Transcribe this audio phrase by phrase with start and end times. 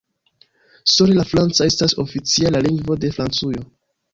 [0.93, 3.69] Sole la franca estas oficiala lingvo de Francujo.